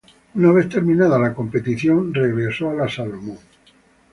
Una 0.37 0.51
vez 0.53 0.67
terminada 0.75 1.19
la 1.19 1.29
competencia, 1.35 1.93
regresó 2.11 2.71
al 2.71 2.89
Solomon. 2.89 3.37